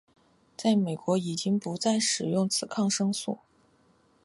[0.57, 3.37] 在美国已经不再使用此抗生素。